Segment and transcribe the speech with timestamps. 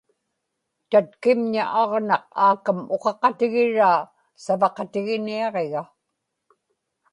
[0.91, 3.99] tatkimña aġnaq aakam uqaqatigiraa
[4.43, 5.81] savaqatiginiaġiga